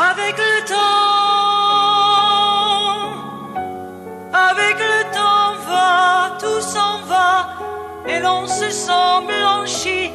avec 0.00 0.36
le 0.38 0.64
temps, 0.66 0.76
avec 4.32 4.76
le 4.78 5.02
temps 5.12 5.54
va, 5.68 6.38
tout 6.38 6.62
s'en 6.62 7.02
va, 7.02 7.32
et 8.08 8.18
l'on 8.20 8.46
se 8.46 8.70
sent 8.70 9.26
blanchi 9.28 10.10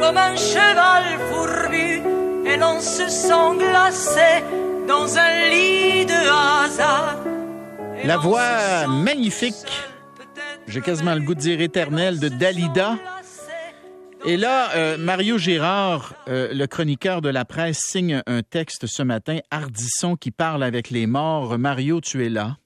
comme 0.00 0.16
un 0.16 0.34
cheval 0.34 1.04
fourbu, 1.30 2.02
et 2.46 2.56
l'on 2.56 2.80
se 2.80 3.08
sent 3.08 3.56
glacé 3.58 4.42
dans 4.88 5.16
un 5.16 5.48
lit 5.50 6.04
de 6.04 6.20
hasard. 6.64 7.16
La 8.04 8.16
voix 8.16 8.88
magnifique, 8.88 9.54
j'ai 10.66 10.80
quasiment 10.80 11.14
le 11.14 11.20
goût 11.20 11.34
de 11.34 11.40
dire 11.40 11.60
éternel, 11.60 12.18
de 12.18 12.28
Dalida. 12.28 12.96
Et 14.26 14.36
là, 14.36 14.70
euh, 14.74 14.98
Mario 14.98 15.38
Gérard, 15.38 16.14
euh, 16.28 16.52
le 16.52 16.66
chroniqueur 16.66 17.22
de 17.22 17.28
la 17.28 17.44
presse, 17.44 17.78
signe 17.78 18.22
un 18.26 18.42
texte 18.42 18.86
ce 18.86 19.02
matin, 19.02 19.38
Ardisson 19.50 20.16
qui 20.16 20.30
parle 20.30 20.62
avec 20.62 20.90
les 20.90 21.06
morts. 21.06 21.58
Mario, 21.58 22.00
tu 22.00 22.24
es 22.24 22.28
là. 22.28 22.56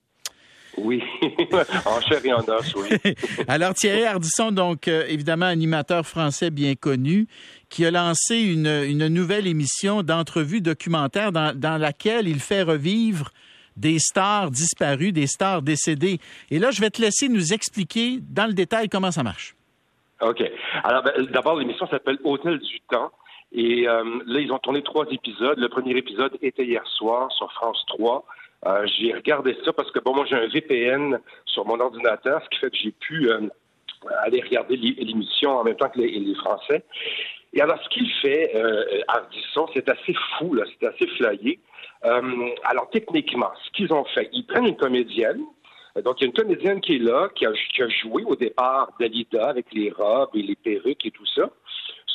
Oui, 0.78 1.02
en 1.84 2.00
chair 2.00 2.24
et 2.24 2.32
en 2.32 2.40
os, 2.40 2.74
oui. 2.74 3.12
Alors 3.48 3.74
Thierry 3.74 4.04
Ardisson, 4.04 4.52
donc 4.52 4.88
euh, 4.88 5.04
évidemment 5.06 5.46
animateur 5.46 6.06
français 6.06 6.50
bien 6.50 6.74
connu, 6.74 7.26
qui 7.68 7.84
a 7.84 7.90
lancé 7.90 8.38
une, 8.38 8.66
une 8.66 9.08
nouvelle 9.08 9.46
émission 9.46 10.02
d'entrevue 10.02 10.62
documentaire 10.62 11.30
dans, 11.30 11.54
dans 11.54 11.76
laquelle 11.76 12.26
il 12.26 12.40
fait 12.40 12.62
revivre 12.62 13.30
des 13.76 13.98
stars 13.98 14.50
disparues, 14.50 15.12
des 15.12 15.26
stars 15.26 15.60
décédées. 15.60 16.18
Et 16.50 16.58
là, 16.58 16.70
je 16.70 16.80
vais 16.80 16.90
te 16.90 17.00
laisser 17.02 17.28
nous 17.28 17.52
expliquer 17.52 18.20
dans 18.22 18.46
le 18.46 18.54
détail 18.54 18.88
comment 18.88 19.10
ça 19.10 19.22
marche. 19.22 19.54
OK. 20.22 20.42
Alors, 20.84 21.02
ben, 21.02 21.26
d'abord, 21.30 21.56
l'émission 21.56 21.86
s'appelle 21.86 22.18
Hôtel 22.24 22.58
du 22.58 22.80
Temps. 22.90 23.10
Et 23.54 23.86
euh, 23.86 24.02
là, 24.26 24.40
ils 24.40 24.52
ont 24.52 24.58
tourné 24.58 24.82
trois 24.82 25.04
épisodes. 25.10 25.58
Le 25.58 25.68
premier 25.68 25.96
épisode 25.96 26.36
était 26.40 26.64
hier 26.64 26.86
soir 26.86 27.30
sur 27.32 27.52
France 27.52 27.84
3. 27.88 28.24
Euh, 28.66 28.86
j'ai 28.96 29.12
regardé 29.12 29.56
ça 29.64 29.72
parce 29.72 29.90
que, 29.90 29.98
bon, 29.98 30.14
moi, 30.14 30.24
j'ai 30.28 30.36
un 30.36 30.46
VPN 30.46 31.18
sur 31.46 31.66
mon 31.66 31.78
ordinateur, 31.80 32.42
ce 32.44 32.48
qui 32.48 32.58
fait 32.60 32.70
que 32.70 32.76
j'ai 32.76 32.92
pu 32.92 33.30
euh, 33.30 33.40
aller 34.22 34.40
regarder 34.40 34.76
l'émission 34.76 35.58
en 35.58 35.64
même 35.64 35.76
temps 35.76 35.90
que 35.90 36.00
les, 36.00 36.34
Français. 36.36 36.84
Et 37.52 37.60
alors, 37.60 37.82
ce 37.82 37.88
qu'il 37.90 38.10
fait, 38.22 38.52
euh, 38.54 39.02
Ardisson, 39.08 39.66
c'est 39.74 39.88
assez 39.88 40.14
fou, 40.38 40.54
là, 40.54 40.64
c'est 40.80 40.86
assez 40.86 41.06
flyé. 41.08 41.58
alors, 42.02 42.88
techniquement, 42.90 43.50
ce 43.64 43.70
qu'ils 43.72 43.92
ont 43.92 44.04
fait, 44.04 44.30
ils 44.32 44.46
prennent 44.46 44.66
une 44.66 44.76
comédienne, 44.76 45.42
donc, 46.00 46.20
il 46.20 46.22
y 46.22 46.24
a 46.24 46.26
une 46.28 46.32
comédienne 46.32 46.80
qui 46.80 46.96
est 46.96 46.98
là, 46.98 47.28
qui 47.34 47.44
a, 47.46 47.88
joué 47.88 48.24
au 48.24 48.34
départ 48.34 48.90
Dalida 48.98 49.48
avec 49.48 49.66
les 49.72 49.90
robes 49.90 50.30
et 50.34 50.42
les 50.42 50.56
perruques 50.56 51.04
et 51.04 51.10
tout 51.10 51.26
ça. 51.26 51.50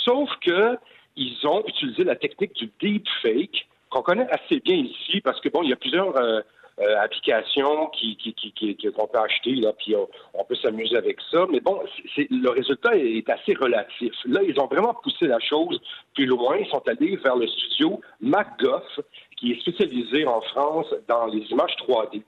Sauf 0.03 0.30
que 0.42 0.78
ils 1.16 1.47
ont 1.47 1.64
utilisé 1.67 2.03
la 2.03 2.16
technique 2.16 2.53
du 2.53 2.72
deep 2.80 3.08
fake 3.22 3.67
qu'on 3.89 4.02
connaît 4.02 4.30
assez 4.30 4.59
bien 4.59 4.75
ici 4.75 5.22
parce 5.22 5.39
que 5.42 5.50
bon, 5.50 5.64
il 5.64 5.70
y 5.70 5.73
a 5.73 5.75
plusieurs 5.75 6.16
euh, 6.17 6.42
euh, 6.80 7.00
applications 7.00 7.88
qui, 7.88 8.16
qui, 8.17 8.33
qui, 8.33 8.75
qu'on 8.92 9.08
peut 9.08 9.17
acheter 9.17 9.55
là, 9.55 9.73
puis 9.73 9.95
on, 9.95 10.44
peut 10.44 10.55
s'amuser 10.55 10.95
avec 10.95 11.17
ça. 11.31 11.45
Mais 11.52 11.59
bon, 11.59 11.81
c'est, 12.16 12.28
le 12.30 12.50
résultat 12.50 12.95
est 12.95 13.28
assez 13.30 13.55
relatif. 13.55 14.14
Là, 14.25 14.42
ils 14.44 14.59
ont 14.59 14.67
vraiment 14.67 14.94
poussé 14.94 15.25
la 15.25 15.39
chose 15.39 15.81
plus 16.14 16.25
loin. 16.25 16.58
Ils 16.58 16.67
sont 16.67 16.88
allés 16.88 17.16
vers 17.16 17.36
le 17.36 17.48
studio 17.48 18.00
MacGuff, 18.22 19.00
qui 19.38 19.53
est 19.53 19.61
spécialisé 19.61 20.28
en 20.28 20.42
France 20.42 20.94
dans 21.08 21.25
les 21.25 21.42
images 21.50 21.75
3D. 21.88 22.22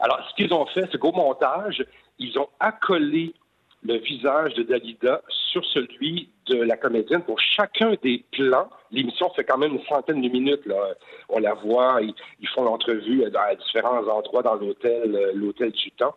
Alors, 0.00 0.26
ce 0.28 0.34
qu'ils 0.34 0.52
ont 0.52 0.66
fait, 0.66 0.88
c'est 0.90 0.98
qu'au 0.98 1.12
montage, 1.12 1.84
ils 2.18 2.38
ont 2.38 2.48
accolé 2.60 3.34
le 3.82 3.98
visage 3.98 4.54
de 4.54 4.62
Dalida 4.62 5.20
sur 5.28 5.64
celui 5.66 6.30
de 6.46 6.56
la 6.62 6.76
comédienne 6.76 7.22
pour 7.22 7.38
chacun 7.38 7.94
des 8.02 8.24
plans. 8.32 8.68
L'émission 8.90 9.30
fait 9.30 9.44
quand 9.44 9.58
même 9.58 9.74
une 9.74 9.84
centaine 9.84 10.22
de 10.22 10.28
minutes. 10.28 10.64
Là. 10.66 10.94
On 11.28 11.38
la 11.38 11.54
voit, 11.54 12.00
ils, 12.00 12.48
font 12.48 12.64
l'entrevue 12.64 13.24
à 13.24 13.54
différents 13.54 14.06
endroits 14.08 14.42
dans 14.42 14.54
l'hôtel, 14.54 15.14
euh, 15.14 15.32
l'hôtel 15.34 15.70
du 15.72 15.90
temps. 15.92 16.14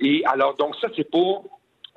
Et 0.00 0.22
alors, 0.26 0.54
donc 0.56 0.76
ça, 0.76 0.88
c'est 0.96 1.10
pour 1.10 1.44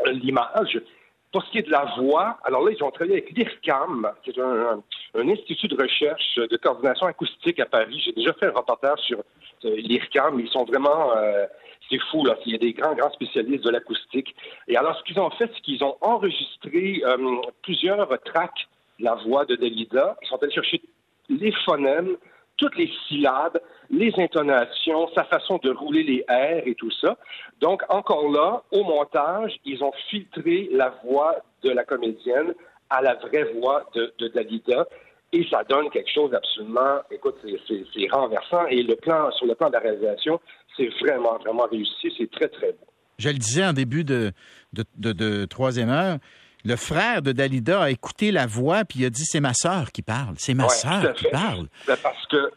l'image. 0.06 0.82
Pour 1.32 1.44
ce 1.46 1.52
qui 1.52 1.60
est 1.60 1.64
de 1.64 1.72
la 1.72 1.86
voix, 1.98 2.38
alors 2.44 2.64
là, 2.64 2.72
ils 2.78 2.84
ont 2.84 2.92
travaillé 2.92 3.20
avec 3.20 3.32
l'IRCAM, 3.32 4.12
qui 4.24 4.32
est 4.32 4.40
un, 4.40 4.82
institut 5.16 5.68
de 5.70 5.82
recherche 5.82 6.36
de 6.36 6.58
coordination 6.58 7.08
acoustique 7.08 7.60
à 7.60 7.66
Paris. 7.66 8.02
J'ai 8.04 8.12
déjà 8.12 8.34
fait 8.34 8.48
un 8.48 8.52
reportage 8.52 9.00
sur 9.00 9.20
euh, 9.66 9.76
l'IRCAM. 9.78 10.40
Ils 10.40 10.50
sont 10.50 10.66
vraiment... 10.66 11.16
Euh, 11.16 11.46
c'est 11.90 12.00
fou, 12.10 12.26
là. 12.26 12.38
Il 12.46 12.52
y 12.52 12.56
a 12.56 12.58
des 12.58 12.74
grands, 12.74 12.96
grands 12.96 13.12
spécialistes 13.12 13.64
de 13.64 13.70
l'acoustique. 13.70 14.36
Et 14.68 14.78
alors, 14.78 14.98
ce 14.98 15.04
qu'ils 15.04 15.20
ont 15.20 15.30
fait, 15.32 15.50
c'est 15.54 15.62
qu'ils 15.62 15.84
ont 15.84 15.98
enregistré 16.02 17.02
euh, 17.06 17.18
plusieurs 17.64 18.08
tracks 18.24 18.68
de 19.00 19.06
la 19.06 19.16
voix 19.16 19.46
de 19.46 19.56
Delida. 19.56 20.18
Ils 20.22 20.28
sont 20.28 20.42
allés 20.42 20.54
chercher 20.54 20.82
les 21.30 21.52
phonèmes, 21.66 22.18
toutes 22.62 22.78
les 22.78 22.92
syllabes, 23.08 23.60
les 23.90 24.14
intonations, 24.18 25.10
sa 25.16 25.24
façon 25.26 25.60
de 25.64 25.72
rouler 25.72 26.04
les 26.04 26.24
airs 26.30 26.62
et 26.66 26.76
tout 26.76 26.92
ça. 26.92 27.18
Donc, 27.60 27.82
encore 27.90 28.32
là, 28.32 28.62
au 28.72 28.84
montage, 28.84 29.60
ils 29.66 29.84
ont 29.84 29.92
filtré 30.10 30.70
la 30.72 30.94
voix 31.04 31.38
de 31.64 31.72
la 31.72 31.84
comédienne 31.84 32.54
à 32.92 33.02
la 33.02 33.16
vraie 33.16 33.52
voix 33.60 33.90
de, 33.96 34.28
Dalida. 34.28 34.86
Et 35.34 35.48
ça 35.50 35.64
donne 35.64 35.90
quelque 35.90 36.12
chose 36.14 36.34
absolument, 36.34 37.00
écoute, 37.10 37.36
c'est 37.44 38.08
renversant. 38.12 38.68
Et 38.68 38.84
le 38.84 38.96
plan, 38.96 39.32
sur 39.32 39.48
le 39.48 39.56
plan 39.56 39.70
de 39.70 39.74
la 39.74 39.80
réalisation, 39.80 40.40
c'est 40.78 40.90
vraiment, 41.02 41.38
vraiment 41.40 41.66
réussi. 41.72 42.14
C'est 42.16 42.30
très, 42.30 42.50
très 42.50 42.74
beau. 42.74 42.86
Je 43.18 43.30
le 43.30 43.36
disais 43.36 43.66
en 43.66 43.74
début 43.74 44.04
de, 44.04 44.34
de, 44.74 45.46
troisième 45.46 45.90
heure, 45.90 46.18
le 46.64 46.76
frère 46.76 47.22
de 47.22 47.32
Dalida 47.32 47.84
a 47.84 47.90
écouté 47.90 48.32
la 48.32 48.46
voix 48.46 48.86
puis 48.86 49.00
il 49.00 49.06
a 49.06 49.10
dit 49.10 49.24
c'est 49.26 49.40
ma 49.40 49.54
sœur 49.54 49.92
qui 49.92 50.02
parle, 50.02 50.36
c'est 50.38 50.54
ma 50.54 50.70
sœur 50.70 51.14
qui 51.14 51.28
parle. 51.28 51.68
Ben, 51.88 51.98
parce 52.02 52.26
que 52.28 52.52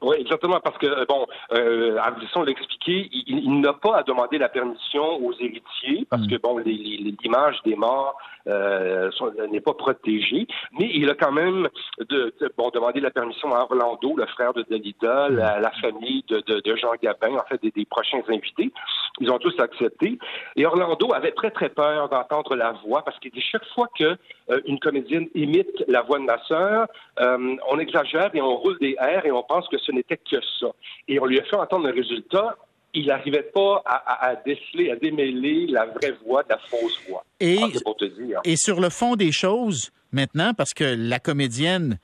oui, 0.00 0.16
exactement, 0.20 0.60
parce 0.62 0.78
que, 0.78 1.06
bon, 1.06 1.26
euh, 1.52 1.96
Ardisson 1.98 2.42
l'a 2.42 2.52
expliqué, 2.52 3.10
il, 3.26 3.60
n'a 3.60 3.72
pas 3.72 3.98
à 3.98 4.02
demander 4.04 4.38
la 4.38 4.48
permission 4.48 5.02
aux 5.24 5.32
héritiers, 5.40 6.06
parce 6.08 6.22
mm. 6.22 6.30
que, 6.30 6.36
bon, 6.36 6.58
l'image 6.58 7.56
des 7.64 7.74
morts 7.74 8.16
euh, 8.48 9.10
n'est 9.50 9.60
pas 9.60 9.74
protégée, 9.74 10.46
mais 10.78 10.90
il 10.94 11.08
a 11.10 11.14
quand 11.14 11.32
même 11.32 11.68
de, 12.08 12.32
bon, 12.56 12.70
demandé 12.70 13.00
la 13.00 13.10
permission 13.10 13.54
à 13.54 13.60
Orlando, 13.60 14.16
le 14.16 14.26
frère 14.26 14.52
de 14.54 14.62
Dalida, 14.62 15.28
mm. 15.28 15.36
la, 15.36 15.70
famille 15.80 16.24
de, 16.28 16.40
de, 16.40 16.76
Jean 16.76 16.92
Gabin, 17.02 17.34
en 17.34 17.44
fait, 17.48 17.60
des, 17.62 17.70
des, 17.70 17.84
prochains 17.84 18.22
invités. 18.28 18.72
Ils 19.20 19.30
ont 19.30 19.38
tous 19.38 19.54
accepté. 19.58 20.18
Et 20.56 20.66
Orlando 20.66 21.12
avait 21.12 21.32
très, 21.32 21.50
très 21.50 21.68
peur 21.68 22.08
d'entendre 22.08 22.54
la 22.56 22.72
voix, 22.84 23.02
parce 23.02 23.18
qu'il 23.18 23.30
dit 23.30 23.40
chaque 23.40 23.66
fois 23.74 23.88
que 23.98 24.16
euh, 24.50 24.60
une 24.66 24.78
comédienne 24.78 25.28
imite 25.34 25.84
la 25.88 26.02
voix 26.02 26.18
de 26.18 26.24
ma 26.24 26.38
sœur, 26.44 26.86
euh, 27.20 27.56
on 27.68 27.78
exagère 27.78 28.30
et 28.34 28.40
on 28.40 28.56
roule 28.56 28.78
des 28.78 28.96
airs 29.00 29.26
et 29.26 29.32
on 29.32 29.42
pense 29.42 29.68
que 29.68 29.78
ce 29.78 29.92
n'était 29.92 30.16
que 30.16 30.40
ça. 30.60 30.68
Et 31.08 31.20
on 31.20 31.26
lui 31.26 31.38
a 31.40 31.44
fait 31.44 31.56
entendre 31.56 31.86
le 31.86 31.94
résultat. 31.94 32.56
Il 32.94 33.06
n'arrivait 33.06 33.50
pas 33.54 33.82
à, 33.84 34.34
déceler, 34.44 34.90
à 34.90 34.96
démêler 34.96 35.66
la 35.66 35.86
vraie 35.86 36.14
voix 36.24 36.42
de 36.42 36.48
la 36.48 36.58
fausse 36.58 36.98
voix. 37.08 37.24
Et, 37.38 37.58
ah, 37.62 38.40
et 38.44 38.56
sur 38.56 38.80
le 38.80 38.88
fond 38.88 39.14
des 39.14 39.30
choses, 39.30 39.90
maintenant, 40.10 40.54
parce 40.54 40.72
que 40.72 40.84
la 40.84 41.18
comédienne 41.18 41.98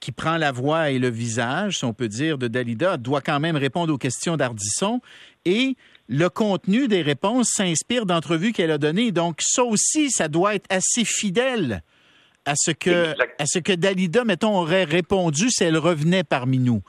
qui 0.00 0.12
prend 0.12 0.36
la 0.36 0.52
voix 0.52 0.90
et 0.90 0.98
le 0.98 1.10
visage, 1.10 1.78
si 1.78 1.84
on 1.84 1.92
peut 1.92 2.08
dire, 2.08 2.38
de 2.38 2.48
Dalida, 2.48 2.96
doit 2.96 3.20
quand 3.20 3.40
même 3.40 3.56
répondre 3.56 3.92
aux 3.92 3.98
questions 3.98 4.36
d'Ardisson. 4.36 5.00
Et 5.44 5.76
le 6.08 6.28
contenu 6.28 6.88
des 6.88 7.02
réponses 7.02 7.48
s'inspire 7.54 8.06
d'entrevues 8.06 8.52
qu'elle 8.52 8.70
a 8.70 8.78
données. 8.78 9.12
Donc, 9.12 9.40
ça 9.40 9.64
aussi, 9.64 10.10
ça 10.10 10.28
doit 10.28 10.54
être 10.54 10.66
assez 10.70 11.04
fidèle 11.04 11.82
à 12.44 12.54
ce 12.56 12.70
que, 12.70 13.14
à 13.38 13.46
ce 13.46 13.58
que 13.58 13.72
Dalida, 13.72 14.24
mettons, 14.24 14.56
aurait 14.56 14.84
répondu 14.84 15.50
si 15.50 15.64
elle 15.64 15.76
revenait 15.76 16.24
parmi 16.24 16.58
nous. 16.58 16.82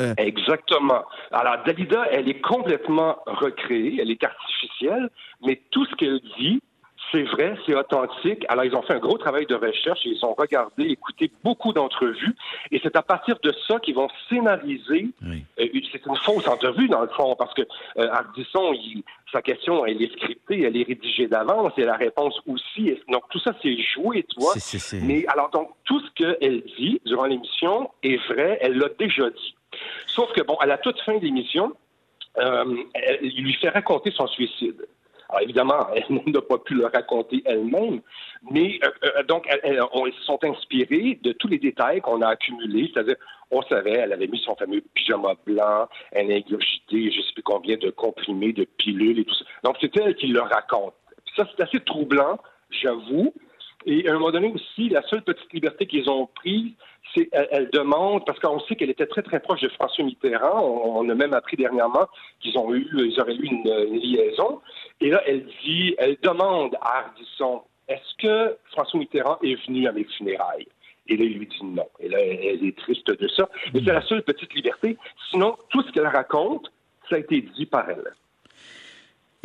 Euh, 0.00 0.14
Exactement. 0.16 1.04
Alors, 1.30 1.62
Dalida, 1.64 2.06
elle 2.10 2.28
est 2.28 2.40
complètement 2.40 3.16
recréée, 3.26 3.98
elle 4.00 4.10
est 4.10 4.24
artificielle, 4.24 5.08
mais 5.42 5.60
tout 5.70 5.84
ce 5.86 5.94
qu'elle 5.94 6.20
dit, 6.38 6.60
c'est 7.12 7.22
vrai, 7.22 7.54
c'est 7.64 7.74
authentique. 7.76 8.44
Alors, 8.48 8.64
ils 8.64 8.74
ont 8.74 8.82
fait 8.82 8.94
un 8.94 8.98
gros 8.98 9.18
travail 9.18 9.46
de 9.46 9.54
recherche, 9.54 10.00
ils 10.04 10.24
ont 10.24 10.34
regardé, 10.34 10.84
écouté 10.84 11.30
beaucoup 11.44 11.72
d'entrevues, 11.72 12.34
et 12.72 12.80
c'est 12.82 12.96
à 12.96 13.02
partir 13.02 13.36
de 13.42 13.52
ça 13.68 13.78
qu'ils 13.78 13.94
vont 13.94 14.08
scénariser. 14.28 15.10
Euh, 15.22 15.66
c'est 15.92 16.04
une 16.06 16.16
fausse 16.16 16.48
entrevue, 16.48 16.88
dans 16.88 17.02
le 17.02 17.08
fond, 17.08 17.36
parce 17.38 17.54
que 17.54 17.62
euh, 17.98 18.08
Ardisson, 18.10 18.74
sa 19.32 19.42
question, 19.42 19.86
elle 19.86 20.02
est 20.02 20.12
scriptée, 20.12 20.62
elle 20.62 20.76
est 20.76 20.84
rédigée 20.84 21.28
d'avance, 21.28 21.72
et 21.76 21.84
la 21.84 21.96
réponse 21.96 22.40
aussi. 22.46 22.96
Donc, 23.08 23.22
tout 23.30 23.38
ça, 23.38 23.52
c'est 23.62 23.76
joué, 23.94 24.24
tu 24.24 24.40
vois. 24.40 24.54
Mais 25.02 25.24
alors, 25.28 25.50
donc, 25.50 25.70
tout 25.84 26.00
ce 26.00 26.10
qu'elle 26.14 26.62
dit 26.78 27.00
durant 27.06 27.26
l'émission 27.26 27.90
est 28.02 28.16
vrai, 28.28 28.58
elle 28.60 28.76
l'a 28.78 28.88
déjà 28.98 29.30
dit. 29.30 29.54
Sauf 30.06 30.32
que, 30.32 30.42
bon, 30.42 30.54
à 30.56 30.66
la 30.66 30.78
toute 30.78 31.00
fin 31.02 31.16
de 31.16 31.24
l'émission, 31.24 31.72
euh, 32.38 32.64
il 33.22 33.44
lui 33.44 33.54
fait 33.54 33.68
raconter 33.68 34.10
son 34.10 34.26
suicide. 34.26 34.86
Alors 35.28 35.42
évidemment, 35.42 35.86
elle 35.94 36.32
n'a 36.32 36.42
pas 36.42 36.58
pu 36.58 36.74
le 36.74 36.86
raconter 36.86 37.42
elle-même, 37.44 38.00
mais 38.50 38.78
euh, 38.84 38.90
euh, 39.04 39.22
donc 39.24 39.46
elles, 39.48 39.80
se 40.18 40.22
sont 40.24 40.38
inspirées 40.44 41.18
de 41.22 41.32
tous 41.32 41.48
les 41.48 41.58
détails 41.58 42.00
qu'on 42.00 42.22
a 42.22 42.28
accumulés, 42.28 42.90
c'est-à-dire 42.92 43.16
on 43.50 43.62
savait, 43.62 43.92
elle 43.92 44.12
avait 44.12 44.26
mis 44.26 44.38
son 44.38 44.56
fameux 44.56 44.82
pyjama 44.94 45.34
blanc, 45.46 45.88
elle 46.12 46.32
a 46.32 46.34
ingurgité 46.36 47.10
je 47.10 47.18
ne 47.18 47.22
sais 47.22 47.32
plus 47.34 47.42
combien 47.42 47.76
de 47.76 47.90
comprimés, 47.90 48.52
de 48.52 48.64
pilules 48.64 49.20
et 49.20 49.24
tout 49.24 49.34
ça. 49.34 49.44
Donc 49.62 49.76
c'est 49.80 49.96
elle 49.96 50.14
qui 50.16 50.28
le 50.28 50.40
raconte. 50.40 50.94
ça, 51.36 51.48
c'est 51.56 51.62
assez 51.62 51.80
troublant, 51.80 52.38
j'avoue. 52.70 53.32
Et 53.86 54.08
à 54.08 54.12
un 54.12 54.14
moment 54.14 54.30
donné 54.30 54.52
aussi, 54.52 54.88
la 54.88 55.02
seule 55.02 55.22
petite 55.22 55.52
liberté 55.52 55.86
qu'ils 55.86 56.08
ont 56.08 56.26
prise, 56.26 56.72
c'est 57.14 57.28
elle, 57.32 57.68
demande, 57.70 58.24
parce 58.24 58.38
qu'on 58.40 58.60
sait 58.60 58.76
qu'elle 58.76 58.90
était 58.90 59.06
très 59.06 59.22
très 59.22 59.40
proche 59.40 59.60
de 59.60 59.68
François 59.68 60.04
Mitterrand. 60.04 60.64
On, 60.64 61.08
a 61.08 61.14
même 61.14 61.34
appris 61.34 61.56
dernièrement 61.56 62.06
qu'ils 62.40 62.58
ont 62.58 62.74
eu, 62.74 62.88
ils 62.94 63.20
auraient 63.20 63.34
eu 63.34 63.46
une, 63.46 63.98
liaison. 64.00 64.60
Et 65.00 65.10
là, 65.10 65.22
elle 65.26 65.46
dit, 65.64 65.94
elle 65.98 66.16
demande 66.22 66.74
à 66.80 67.04
Ardisson, 67.04 67.62
est-ce 67.88 68.16
que 68.18 68.56
François 68.72 68.98
Mitterrand 68.98 69.38
est 69.42 69.62
venu 69.66 69.86
à 69.86 69.92
mes 69.92 70.04
funérailles? 70.04 70.66
Et 71.06 71.16
là, 71.18 71.24
il 71.24 71.38
lui 71.38 71.46
dit 71.46 71.64
non. 71.64 71.86
Et 72.00 72.08
là, 72.08 72.18
elle 72.20 72.64
est 72.64 72.78
triste 72.78 73.10
de 73.10 73.28
ça. 73.28 73.48
Mais 73.74 73.80
c'est 73.84 73.92
la 73.92 74.02
seule 74.02 74.22
petite 74.22 74.54
liberté. 74.54 74.96
Sinon, 75.30 75.56
tout 75.68 75.82
ce 75.82 75.92
qu'elle 75.92 76.06
raconte, 76.06 76.72
ça 77.10 77.16
a 77.16 77.18
été 77.18 77.42
dit 77.42 77.66
par 77.66 77.88
elle. 77.90 78.14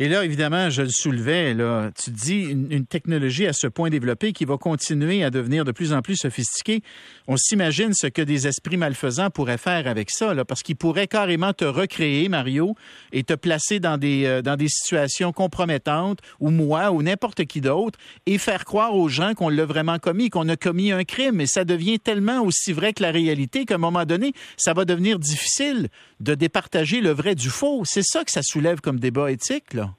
Et 0.02 0.08
là, 0.08 0.24
évidemment, 0.24 0.70
je 0.70 0.80
le 0.80 0.88
soulevais, 0.88 1.52
là, 1.52 1.90
tu 2.02 2.10
dis 2.10 2.44
une, 2.44 2.86
technologie 2.86 3.46
à 3.46 3.52
ce 3.52 3.66
point 3.66 3.90
développée 3.90 4.32
qui 4.32 4.46
va 4.46 4.56
continuer 4.56 5.22
à 5.22 5.28
devenir 5.28 5.66
de 5.66 5.72
plus 5.72 5.92
en 5.92 6.00
plus 6.00 6.16
sophistiquée. 6.16 6.82
On 7.28 7.36
s'imagine 7.36 7.92
ce 7.92 8.06
que 8.06 8.22
des 8.22 8.46
esprits 8.46 8.78
malfaisants 8.78 9.28
pourraient 9.28 9.58
faire 9.58 9.86
avec 9.86 10.10
ça, 10.10 10.32
là, 10.32 10.46
parce 10.46 10.62
qu'ils 10.62 10.76
pourraient 10.76 11.06
carrément 11.06 11.52
te 11.52 11.66
recréer, 11.66 12.30
Mario, 12.30 12.76
et 13.12 13.24
te 13.24 13.34
placer 13.34 13.78
dans 13.78 13.98
des, 13.98 14.24
euh, 14.24 14.40
dans 14.40 14.56
des 14.56 14.68
situations 14.68 15.32
compromettantes, 15.32 16.20
ou 16.40 16.48
moi, 16.48 16.92
ou 16.92 17.02
n'importe 17.02 17.44
qui 17.44 17.60
d'autre, 17.60 17.98
et 18.24 18.38
faire 18.38 18.64
croire 18.64 18.96
aux 18.96 19.10
gens 19.10 19.34
qu'on 19.34 19.50
l'a 19.50 19.66
vraiment 19.66 19.98
commis, 19.98 20.30
qu'on 20.30 20.48
a 20.48 20.56
commis 20.56 20.92
un 20.92 21.04
crime. 21.04 21.42
Et 21.42 21.46
ça 21.46 21.66
devient 21.66 22.00
tellement 22.00 22.40
aussi 22.40 22.72
vrai 22.72 22.94
que 22.94 23.02
la 23.02 23.10
réalité 23.10 23.66
qu'à 23.66 23.74
un 23.74 23.78
moment 23.78 24.06
donné, 24.06 24.32
ça 24.56 24.72
va 24.72 24.86
devenir 24.86 25.18
difficile 25.18 25.88
de 26.20 26.34
départager 26.34 27.02
le 27.02 27.10
vrai 27.10 27.34
du 27.34 27.50
faux. 27.50 27.82
C'est 27.84 28.02
ça 28.02 28.24
que 28.24 28.30
ça 28.30 28.40
soulève 28.42 28.80
comme 28.80 28.98
débat 28.98 29.30
éthique, 29.30 29.74
là. 29.74 29.89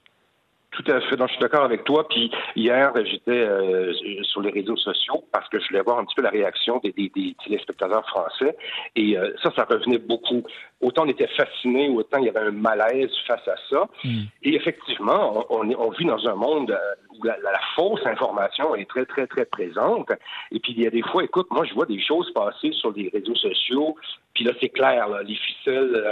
Tout 0.83 0.92
à 0.92 1.01
fait. 1.01 1.16
Donc, 1.16 1.28
je 1.28 1.33
suis 1.33 1.42
d'accord 1.42 1.63
avec 1.63 1.83
toi. 1.83 2.07
Puis 2.07 2.31
hier, 2.56 2.92
j'étais 3.06 3.31
euh, 3.31 3.94
sur 4.24 4.42
les 4.42 4.51
réseaux 4.51 4.78
sociaux 4.78 5.24
parce 5.31 5.48
que 5.50 5.60
je 5.60 5.68
voulais 5.68 5.81
voir 5.81 6.00
un 6.00 6.06
petit 6.06 6.16
peu 6.16 6.22
la 6.22 6.30
réaction 6.30 6.80
des, 6.83 6.92
des, 6.92 7.36
téléspectateurs 7.44 8.07
français. 8.07 8.56
Et 8.95 9.18
euh, 9.18 9.33
ça, 9.44 9.51
ça 9.56 9.66
revenait 9.69 10.00
beaucoup. 10.00 10.44
Autant 10.81 11.04
on 11.06 11.10
était 11.10 11.28
fascinés, 11.28 11.89
autant 11.89 12.18
il 12.19 12.25
y 12.25 12.30
avait 12.30 12.48
un 12.48 12.51
malaise 12.51 13.12
face 13.28 13.48
à 13.48 13.56
ça. 13.69 13.88
Hmm. 14.04 14.24
Et 14.44 14.56
effectivement, 14.56 15.45
on, 15.50 15.69
on, 15.69 15.89
vit 15.92 16.06
dans 16.06 16.28
un 16.28 16.36
monde 16.36 16.72
euh, 16.72 17.18
où 17.19 17.24
la, 17.24 17.36
fausse 17.75 18.06
information 18.06 18.75
est 18.75 18.89
très, 18.89 19.06
très, 19.06 19.28
très 19.28 19.45
présente. 19.45 20.10
Et 20.51 20.60
puis, 20.60 20.74
il 20.75 20.83
y 20.83 20.88
a 20.88 20.89
des 20.89 21.04
fois, 21.04 21.24
écoute, 21.24 21.48
moi, 21.51 21.66
je 21.66 21.74
vois 21.74 21.86
des 21.86 22.01
choses 22.01 22.31
passer 22.33 22.72
sur 22.72 22.92
les 22.92 23.10
réseaux 23.13 23.36
sociaux. 23.36 23.95
Puis 24.33 24.45
là, 24.45 24.54
c'est 24.60 24.69
clair, 24.69 25.07
les 25.25 25.36
ficelles, 25.36 26.04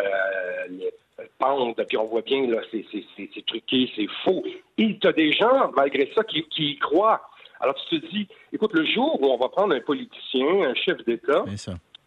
pente, 1.37 1.81
puis 1.87 1.97
on 1.97 2.05
voit 2.05 2.21
bien, 2.21 2.47
là, 2.47 2.61
c'est, 2.71 3.45
truqué, 3.45 3.91
c'est 3.95 4.07
faux. 4.23 4.43
Et 4.77 4.97
tu 4.97 5.07
as 5.07 5.13
des 5.13 5.31
gens, 5.31 5.71
malgré 5.75 6.11
ça, 6.15 6.23
qui, 6.23 6.45
y 6.57 6.77
croient. 6.77 7.21
Alors 7.59 7.75
tu 7.75 7.99
te 7.99 8.05
dis, 8.07 8.27
écoute, 8.53 8.73
le 8.73 8.85
jour 8.85 9.21
où 9.21 9.25
on 9.25 9.37
va 9.37 9.49
prendre 9.49 9.75
un 9.75 9.81
politicien, 9.81 10.61
un 10.63 10.73
chef 10.73 11.03
d'État, 11.05 11.43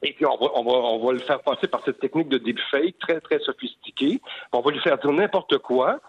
et 0.02 0.12
puis 0.14 0.24
on 0.24 0.36
va, 0.36 0.50
on, 0.54 0.64
va, 0.64 0.72
on 0.72 1.06
va 1.06 1.12
le 1.12 1.18
faire 1.18 1.40
passer 1.42 1.68
par 1.68 1.84
cette 1.84 2.00
technique 2.00 2.28
de 2.28 2.38
deepfake 2.38 2.98
très, 2.98 3.20
très 3.20 3.38
sophistiquée, 3.40 4.20
on 4.52 4.60
va 4.60 4.70
lui 4.70 4.80
faire 4.80 4.98
dire 4.98 5.12
n'importe 5.12 5.58
quoi, 5.58 6.00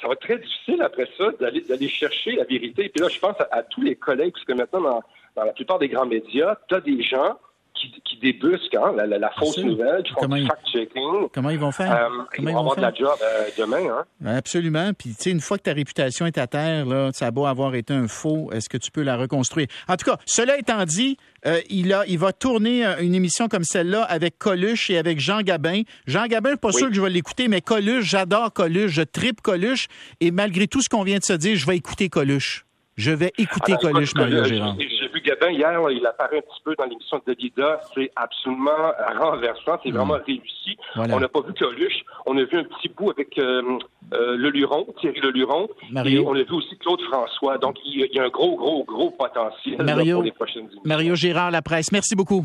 ça 0.00 0.06
va 0.06 0.12
être 0.12 0.20
très 0.20 0.38
difficile 0.38 0.80
après 0.82 1.08
ça 1.18 1.30
d'aller, 1.40 1.60
d'aller 1.62 1.88
chercher 1.88 2.36
la 2.36 2.44
vérité. 2.44 2.84
Et 2.84 2.88
puis 2.88 3.02
là, 3.02 3.08
je 3.08 3.18
pense 3.18 3.36
à, 3.50 3.62
tous 3.64 3.82
les 3.82 3.96
collègues, 3.96 4.32
parce 4.32 4.44
que 4.44 4.52
maintenant, 4.52 4.80
dans, 4.80 5.02
dans 5.34 5.44
la 5.44 5.52
plupart 5.52 5.78
des 5.78 5.88
grands 5.88 6.06
médias, 6.06 6.56
tu 6.68 6.74
as 6.76 6.80
des 6.80 7.02
gens 7.02 7.36
qui, 7.78 7.92
qui 8.04 8.16
débusquent 8.18 8.74
hein, 8.74 8.92
la, 8.96 9.06
la, 9.06 9.30
fausse 9.38 9.58
nouvelle, 9.58 10.02
qui 10.02 10.12
font 10.12 10.26
du 10.26 10.46
fact-checking. 10.46 11.28
Comment 11.32 11.50
ils 11.50 11.58
vont 11.58 11.72
faire? 11.72 11.92
Euh, 11.92 12.08
ils, 12.38 12.44
vont 12.44 12.58
avoir 12.58 12.76
de 12.76 12.82
la 12.82 12.92
job 12.92 13.16
euh, 13.22 13.48
demain. 13.56 14.04
Hein? 14.24 14.36
Absolument. 14.36 14.92
Puis, 14.92 15.10
tu 15.10 15.16
sais, 15.18 15.30
une 15.30 15.40
fois 15.40 15.58
que 15.58 15.64
ta 15.64 15.72
réputation 15.72 16.26
est 16.26 16.38
à 16.38 16.46
terre, 16.46 16.86
là, 16.86 17.10
ça 17.12 17.26
a 17.26 17.30
beau 17.30 17.46
avoir 17.46 17.74
été 17.74 17.94
un 17.94 18.08
faux, 18.08 18.50
est-ce 18.52 18.68
que 18.68 18.76
tu 18.76 18.90
peux 18.90 19.02
la 19.02 19.16
reconstruire? 19.16 19.66
En 19.88 19.96
tout 19.96 20.10
cas, 20.10 20.18
cela 20.26 20.58
étant 20.58 20.84
dit, 20.84 21.16
euh, 21.46 21.60
il, 21.70 21.92
a, 21.92 22.04
il 22.06 22.18
va 22.18 22.32
tourner 22.32 22.84
une 23.00 23.14
émission 23.14 23.48
comme 23.48 23.64
celle-là 23.64 24.02
avec 24.02 24.38
Coluche 24.38 24.90
et 24.90 24.98
avec 24.98 25.20
Jean 25.20 25.42
Gabin. 25.42 25.82
Jean 26.06 26.26
Gabin, 26.26 26.56
pas 26.56 26.72
sûr 26.72 26.88
que 26.88 26.94
je 26.94 27.00
vais 27.00 27.10
l'écouter, 27.10 27.48
mais 27.48 27.60
Coluche, 27.60 28.04
j'adore 28.04 28.52
Coluche, 28.52 28.92
je 28.92 29.02
tripe 29.02 29.40
Coluche. 29.40 29.86
Et 30.20 30.30
malgré 30.30 30.66
tout 30.66 30.82
ce 30.82 30.88
qu'on 30.88 31.02
vient 31.02 31.18
de 31.18 31.24
se 31.24 31.34
dire, 31.34 31.56
je 31.56 31.66
vais 31.66 31.76
écouter 31.76 32.08
Coluche. 32.08 32.64
Je 32.96 33.12
vais 33.12 33.32
écouter 33.38 33.74
Coluche, 33.80 34.12
Mario 34.14 34.42
Gérard. 34.44 34.76
Gabin 35.20 35.50
hier, 35.50 35.90
il 35.90 36.06
apparaît 36.06 36.38
un 36.38 36.40
petit 36.40 36.62
peu 36.64 36.74
dans 36.76 36.84
l'émission 36.84 37.20
de 37.26 37.32
Lida. 37.32 37.80
C'est 37.94 38.10
absolument 38.16 38.92
renversant. 39.18 39.78
C'est 39.82 39.90
vraiment 39.90 40.18
réussi. 40.26 40.76
On 40.96 41.20
n'a 41.20 41.28
pas 41.28 41.40
vu 41.40 41.52
Coluche. 41.54 42.04
On 42.26 42.36
a 42.36 42.44
vu 42.44 42.58
un 42.58 42.64
petit 42.64 42.88
bout 42.88 43.10
avec 43.10 43.38
euh, 43.38 43.78
euh, 44.14 44.36
Le 44.36 44.50
Luron, 44.50 44.86
Thierry 45.00 45.20
Le 45.20 45.30
Luron. 45.30 45.68
Et 46.04 46.18
on 46.18 46.34
a 46.34 46.42
vu 46.42 46.52
aussi 46.52 46.76
Claude 46.78 47.00
François. 47.02 47.58
Donc, 47.58 47.76
il 47.84 48.08
y 48.12 48.18
a 48.18 48.24
un 48.24 48.28
gros, 48.28 48.56
gros, 48.56 48.84
gros 48.84 49.10
potentiel 49.10 49.76
pour 49.76 50.22
les 50.22 50.32
prochaines 50.32 50.62
émissions. 50.62 50.82
Mario 50.84 51.14
Gérard, 51.14 51.50
la 51.50 51.62
presse. 51.62 51.92
Merci 51.92 52.14
beaucoup. 52.14 52.44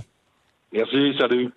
Merci. 0.72 1.16
Salut. 1.20 1.52